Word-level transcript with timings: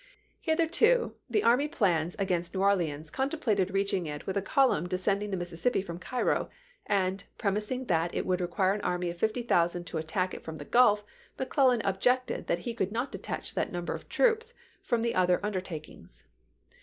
Hitherto, 0.39 1.13
the 1.29 1.43
army 1.43 1.67
plans 1.67 2.15
against 2.17 2.55
New 2.55 2.63
Or" 2.63 2.75
leans 2.75 3.11
contemplated 3.11 3.69
reaching 3.69 4.07
it 4.07 4.25
with 4.25 4.35
a 4.35 4.41
column 4.41 4.87
de 4.89 4.95
scending 4.97 5.29
the 5.29 5.37
Mississippi 5.37 5.83
from 5.83 5.99
Cairo, 5.99 6.49
and, 6.87 7.23
premising 7.37 7.85
that 7.85 8.11
it 8.15 8.25
would 8.25 8.41
require 8.41 8.73
an 8.73 8.81
army 8.81 9.11
of 9.11 9.19
50,000 9.19 9.83
to 9.85 9.99
attack 9.99 10.33
it 10.33 10.41
from 10.43 10.57
the 10.57 10.65
Grulf, 10.65 11.03
McClellan 11.37 11.83
objected 11.85 12.47
that 12.47 12.57
he 12.65 12.73
could 12.73 12.91
not 12.91 13.11
detach 13.11 13.53
that 13.53 13.71
number 13.71 13.93
of 13.93 14.09
troops 14.09 14.55
from 14.81 15.03
other 15.13 15.39
under 15.45 15.61
takings. 15.61 16.23